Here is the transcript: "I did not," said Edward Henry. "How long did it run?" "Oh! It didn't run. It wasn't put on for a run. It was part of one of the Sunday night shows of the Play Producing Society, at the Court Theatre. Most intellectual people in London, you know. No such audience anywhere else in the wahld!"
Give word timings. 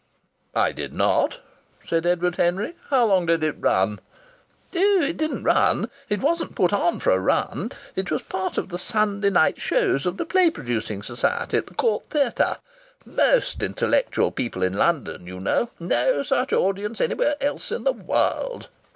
"I 0.55 0.71
did 0.71 0.93
not," 0.93 1.37
said 1.85 2.07
Edward 2.07 2.37
Henry. 2.37 2.73
"How 2.89 3.05
long 3.05 3.27
did 3.27 3.43
it 3.43 3.57
run?" 3.59 3.99
"Oh! 4.75 5.01
It 5.03 5.15
didn't 5.15 5.43
run. 5.43 5.91
It 6.09 6.21
wasn't 6.21 6.55
put 6.55 6.73
on 6.73 6.99
for 6.99 7.11
a 7.11 7.19
run. 7.19 7.71
It 7.95 8.09
was 8.09 8.23
part 8.23 8.53
of 8.53 8.63
one 8.63 8.65
of 8.65 8.69
the 8.69 8.79
Sunday 8.79 9.29
night 9.29 9.61
shows 9.61 10.07
of 10.07 10.17
the 10.17 10.25
Play 10.25 10.49
Producing 10.49 11.03
Society, 11.03 11.57
at 11.57 11.67
the 11.67 11.75
Court 11.75 12.07
Theatre. 12.07 12.57
Most 13.05 13.61
intellectual 13.61 14.31
people 14.31 14.63
in 14.63 14.73
London, 14.73 15.27
you 15.27 15.39
know. 15.39 15.69
No 15.79 16.23
such 16.23 16.51
audience 16.51 16.99
anywhere 16.99 17.35
else 17.39 17.71
in 17.71 17.83
the 17.83 17.93
wahld!" 17.93 18.69